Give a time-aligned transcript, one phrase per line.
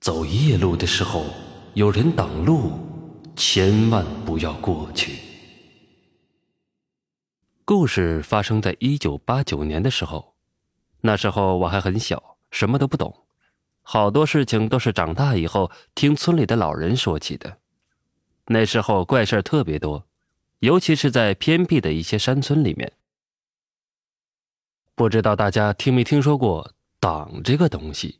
[0.00, 1.26] 走夜路的时候
[1.74, 2.72] 有人挡路，
[3.36, 5.18] 千万不要过去。
[7.66, 10.34] 故事发生在一九八九年的时候，
[11.02, 13.14] 那时候我还很小，什么都不懂，
[13.82, 17.58] 好多事情都是长大以后听村里的老人说起的。
[18.46, 20.06] 那时候怪事特别多，
[20.60, 22.90] 尤其是在偏僻的一些山村里面。
[24.94, 28.19] 不知道大家听没听说过党这个东西？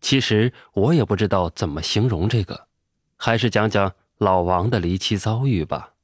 [0.00, 2.68] 其实我也不知道怎么形容这个，
[3.16, 5.94] 还是讲讲老王的离奇遭遇吧。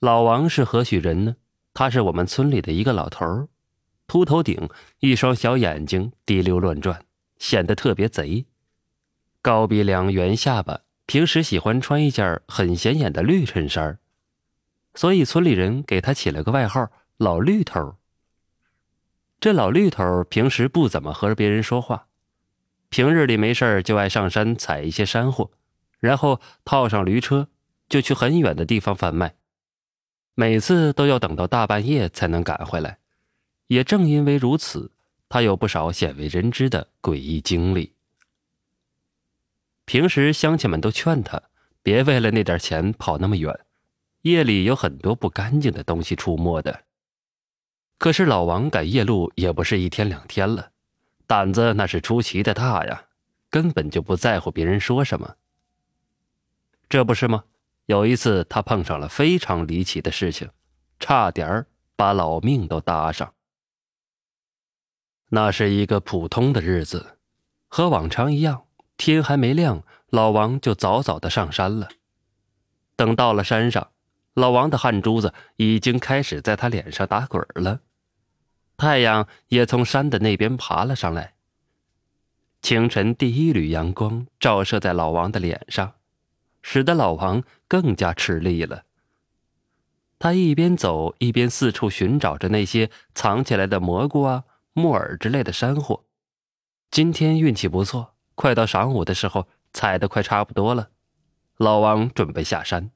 [0.00, 1.36] 老王是何许人呢？
[1.72, 3.48] 他是我们村里的一个老头
[4.06, 4.68] 秃头顶，
[5.00, 7.04] 一双小眼睛滴溜乱转，
[7.38, 8.44] 显得特别贼。
[9.40, 13.98] 高鼻梁，圆下巴，平时喜欢穿一件很显眼的绿衬衫
[14.94, 16.88] 所以村里人给他起了个外号
[17.18, 17.96] “老绿头”。
[19.40, 22.06] 这老绿头平时不怎么和别人说话，
[22.88, 25.50] 平日里没事就爱上山采一些山货，
[26.00, 27.48] 然后套上驴车
[27.88, 29.34] 就去很远的地方贩卖，
[30.34, 32.98] 每次都要等到大半夜才能赶回来。
[33.66, 34.92] 也正因为如此，
[35.28, 37.94] 他有不少鲜为人知的诡异经历。
[39.84, 41.42] 平时乡亲们都劝他
[41.82, 43.54] 别为了那点钱跑那么远，
[44.22, 46.84] 夜里有很多不干净的东西出没的。
[48.04, 50.72] 可是老王赶夜路也不是一天两天了，
[51.26, 53.06] 胆子那是出奇的大呀，
[53.48, 55.36] 根本就不在乎别人说什么。
[56.86, 57.44] 这不是吗？
[57.86, 60.50] 有一次他碰上了非常离奇的事情，
[61.00, 61.66] 差点儿
[61.96, 63.32] 把老命都搭上。
[65.30, 67.16] 那是一个普通的日子，
[67.68, 68.66] 和往常一样，
[68.98, 71.88] 天还没亮，老王就早早的上山了。
[72.96, 73.92] 等到了山上。
[74.34, 77.78] 老王的汗珠子已经开始在他脸上打滚了，
[78.76, 81.34] 太阳也从山的那边爬了上来。
[82.60, 85.94] 清晨第一缕阳光照射在老王的脸上，
[86.62, 88.84] 使得老王更加吃力了。
[90.18, 96.04] 他一边走一边四处寻找着那些藏起来的蘑菇啊、木耳之类的山货。
[96.90, 100.88] 今天运气不错，快到晌午的时候，采的快差不多了。
[101.58, 102.90] 老王准备下山。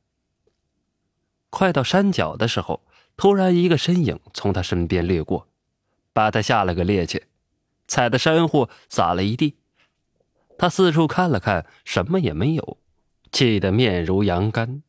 [1.50, 2.86] 快到山脚的时候，
[3.16, 5.48] 突然一个身影从他身边掠过，
[6.18, 7.22] 把他吓了个趔趄，
[7.86, 9.56] 踩的山货撒了一地。
[10.58, 12.78] 他四处看了看，什么也没有，
[13.30, 14.82] 气得面如羊肝。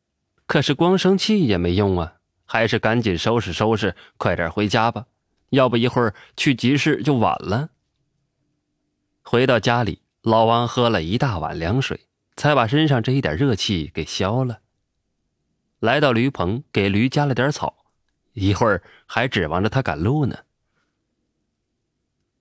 [0.48, 5.06] 可是光生气也没用啊，还是赶紧收拾收拾，快点回家吧，
[5.52, 7.70] 要不一会儿去集市就晚了。
[9.22, 12.08] 回到家里，老王喝了一大碗凉水，
[12.38, 14.62] 才把身上这一点热气给消了。
[15.80, 17.86] 来到驴棚，给驴加了点草，
[18.34, 20.36] 一会儿还指望着他赶路呢。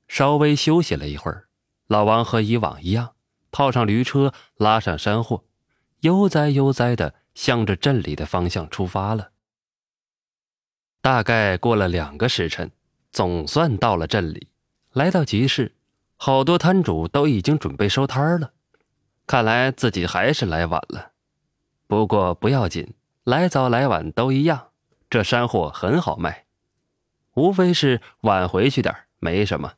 [0.09, 1.49] 稍微休息了一会儿，
[1.87, 3.15] 老王和以往一样，
[3.53, 5.45] 套上驴车，拉上山货，
[6.01, 9.31] 悠哉悠哉的向着镇里的方向出发了。
[11.01, 12.73] 大概过了两个时辰，
[13.13, 14.49] 总算到了镇里。
[14.93, 15.77] 来到集市，
[16.17, 18.53] 好多摊主都已经准备收摊了，
[19.27, 21.13] 看来自己还是来晚了。
[21.87, 22.95] 不过不要紧。
[23.25, 24.69] 来早来晚都一样，
[25.11, 26.47] 这山货很好卖，
[27.35, 29.75] 无非是晚回去点没什么。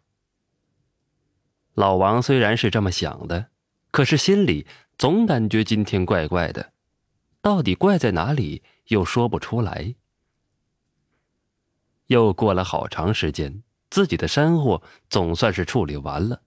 [1.81, 3.47] 老王虽然是这么想的，
[3.91, 4.67] 可是心里
[4.99, 6.75] 总感觉今天怪怪的，
[7.41, 9.95] 到底怪在哪里又说不出来。
[12.09, 16.43] 又过了好长时间，自己的山货总算是处理完了，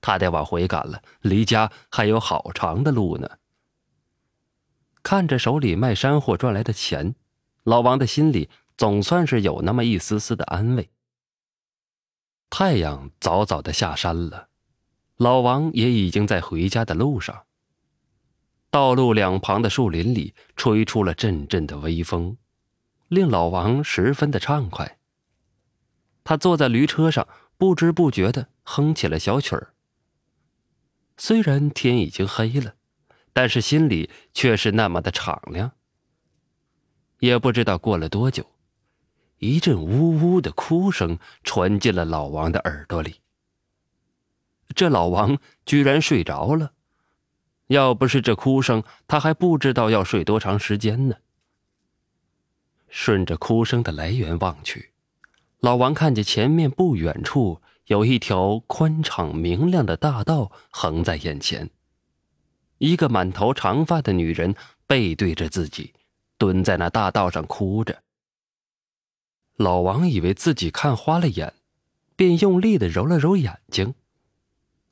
[0.00, 3.32] 他得往回赶了，离家还有好长的路呢。
[5.02, 7.14] 看着手里卖山货赚来的钱，
[7.64, 8.48] 老王的心里
[8.78, 10.88] 总算是有那么一丝丝的安慰。
[12.48, 14.48] 太阳早早的下山了，
[15.20, 17.44] 老王也已经在回家的路上。
[18.70, 22.38] 道路两旁的树林里吹出了阵阵的微风，
[23.08, 24.98] 令老王十分的畅快。
[26.24, 29.74] 他坐在驴车上，不知不觉的哼起了小曲儿。
[31.18, 32.76] 虽然天已经黑了。
[33.32, 35.70] 但是心里却是那么的敞亮。
[37.20, 38.44] 也不知道过了多久，
[39.38, 43.20] 一阵呜呜的哭声传进了老王的耳朵里。
[44.74, 46.72] 这老王居然睡着了，
[47.68, 51.16] 要不是这哭声，他还不知道要睡多长时间呢。
[52.88, 54.90] 顺着哭声的来源望去，
[55.60, 61.70] 老王看见前面不远处有一条宽敞明亮的大道横在眼前。
[62.78, 64.54] 一个满头长发的女人
[64.86, 65.92] 背对着自己，
[66.38, 68.02] 蹲在那大道上哭着。
[69.56, 71.52] 老王以为自己看花了眼，
[72.16, 73.94] 便用力的揉了揉眼睛，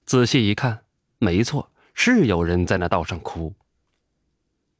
[0.08, 0.86] 仔细一看，
[1.18, 3.54] 没错，是有人在那道上哭。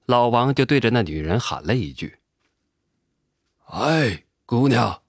[0.07, 2.21] 老王就对着那女人喊了一句
[3.69, 5.03] ：“哎，姑娘，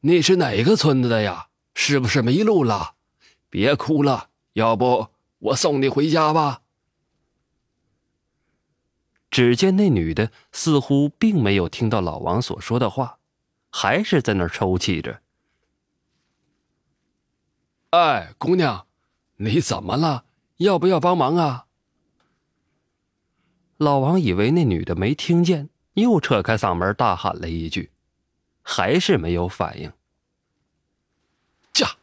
[0.00, 1.48] 你是哪个村子的呀？
[1.74, 2.96] 是不是迷路了？
[3.48, 5.08] 别哭了，要不
[5.38, 6.60] 我送你回家吧。”
[9.32, 13.18] 只见那女的似乎并没有听到老王所说的话，
[13.70, 15.22] 还是在那儿抽泣着。
[17.92, 18.86] 哎，姑娘，
[19.36, 20.24] 你怎么了？
[20.58, 21.66] 要不要帮忙啊？
[23.76, 27.90] 老王以为那女的没听见，又扯开嗓门大喊了一句，
[28.62, 29.92] 还是没有反应。
[31.72, 31.96] 驾！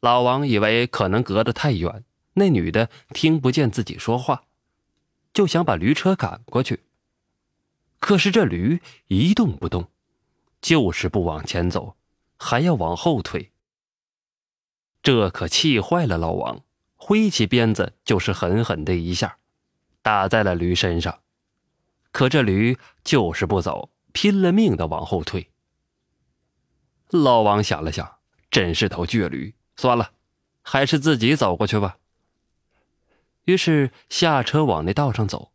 [0.00, 4.44] 老王以为可能隔得太远，那女的听不见自己说话。
[5.34, 6.84] 就想把驴车赶过去，
[8.00, 9.90] 可是这驴一动不动，
[10.62, 11.96] 就是不往前走，
[12.38, 13.51] 还要往后退。
[15.02, 16.60] 这可气坏了老王，
[16.96, 19.38] 挥起鞭子就是狠狠的一下，
[20.00, 21.20] 打在了驴身上。
[22.12, 25.50] 可这驴就是不走，拼了命的往后退。
[27.08, 28.18] 老王想了想，
[28.50, 30.12] 真是头倔驴，算了，
[30.62, 31.96] 还是自己走过去吧。
[33.46, 35.50] 于是下车往那道上走，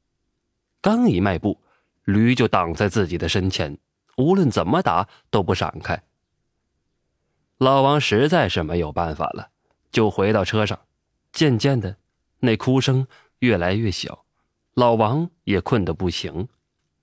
[0.82, 1.62] 刚一迈步，
[2.04, 3.78] 驴就挡在自己的身前，
[4.18, 6.04] 无论怎么打都不闪开。
[7.58, 9.50] 老王实在是没有办法了，
[9.92, 10.80] 就回到车上。
[11.32, 11.98] 渐渐的，
[12.40, 13.08] 那哭声
[13.40, 14.26] 越来越小，
[14.74, 16.48] 老王也困得不行，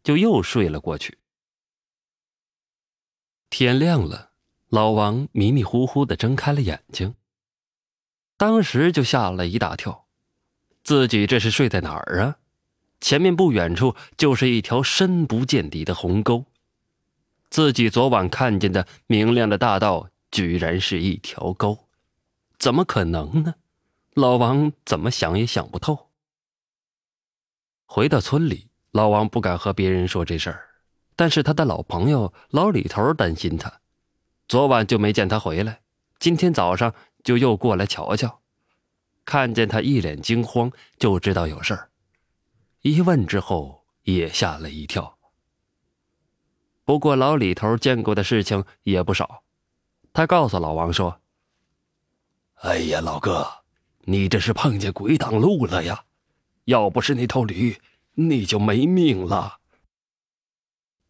[0.03, 1.19] 就又睡了过去。
[3.51, 4.31] 天亮了，
[4.69, 7.15] 老王迷迷糊糊的睁开了眼睛，
[8.37, 10.07] 当时就吓了一大跳。
[10.83, 12.39] 自己这是睡在哪儿啊？
[13.01, 16.45] 前面不远处就是一条深不见底的鸿沟，
[17.51, 21.87] 自己昨晚看见的明亮的大道，居然是一条沟，
[22.59, 23.55] 怎么可能呢？
[24.15, 26.11] 老王怎么想也想不透。
[27.87, 30.71] 回到村里，老王不敢和别人说这事儿，
[31.15, 33.81] 但是他的老朋友老李头担心他，
[34.49, 35.83] 昨晚就没见他回来，
[36.19, 36.93] 今天早上
[37.23, 38.41] 就又过来瞧瞧。
[39.25, 41.93] 看见他一脸惊慌，就知道有事儿。
[42.81, 45.17] 一问之后，也吓了一跳。
[46.85, 49.44] 不过老李头见过的事情也不少，
[50.15, 51.21] 他告诉老王说
[52.63, 53.47] ：“哎呀，老哥，
[54.05, 56.05] 你这是碰见鬼挡路了呀！
[56.67, 57.77] 要不是那头驴，
[58.13, 59.59] 你就没命了。”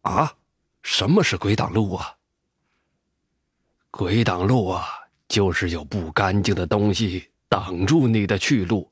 [0.01, 0.35] 啊？
[0.81, 2.17] 什么是鬼挡路啊？
[3.91, 4.83] 鬼挡路啊，
[5.27, 7.29] 就是有不干净的东西。
[7.47, 8.91] 挡住你的去路，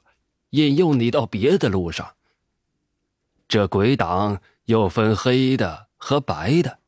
[0.52, 2.16] 引诱你到别的路上。
[3.48, 6.80] 这鬼挡又分黑的和白的。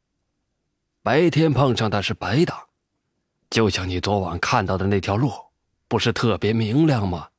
[1.02, 2.68] 白天碰上的是白挡，
[3.56, 5.32] 就像你昨晚看到的那条路，
[5.88, 7.30] 不是特别明亮吗？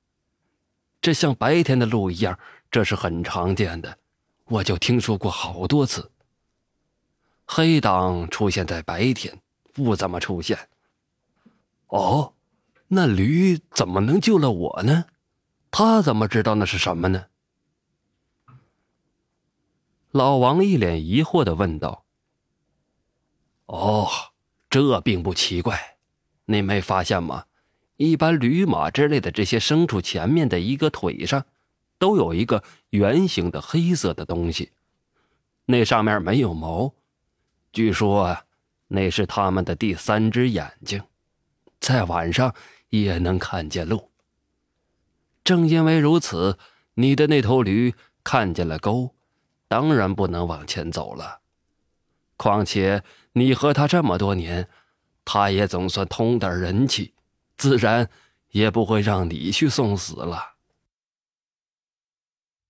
[1.02, 2.38] 这像白天的路一样，
[2.70, 3.98] 这是很常见的，
[4.46, 6.10] 我就听说过好多次。
[7.44, 9.38] 黑挡出现在白天，
[9.74, 10.58] 不怎么出现。
[11.88, 12.32] 哦。
[12.88, 15.04] 那驴怎么能救了我呢？
[15.70, 17.26] 他怎么知道那是什么呢？
[20.12, 22.06] 老王一脸疑惑的问道。
[23.66, 24.08] “哦，
[24.70, 25.95] 这并不奇怪，
[26.46, 27.44] 你没发现吗？
[27.96, 31.44] 一般驴马之类的这些牲畜前面的一个腿上，
[31.98, 34.72] 都有一个圆形的黑色的东西，
[35.66, 36.94] 那上面没有毛，
[37.72, 38.36] 据说
[38.88, 41.02] 那是他们的第三只眼睛，
[41.78, 42.52] 在晚上。”
[42.90, 44.12] 也能看见路。
[45.42, 46.56] 正因为如此，
[46.94, 49.16] 你的那头驴看见了沟，
[49.66, 51.40] 当然不能往前走了。
[52.36, 54.68] 况且你和他这么多年，
[55.26, 57.12] 他也总算通点人气，
[57.58, 58.08] 自然
[58.52, 60.54] 也不会让你去送死了。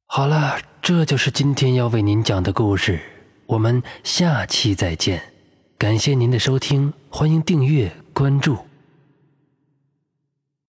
[0.06, 3.00] 好了，这就是今天要为您讲的故事，
[3.46, 5.32] 我们下期再见。
[5.78, 8.65] 感谢您的收听，欢迎订阅关注。